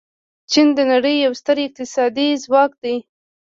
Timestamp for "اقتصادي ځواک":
1.65-2.71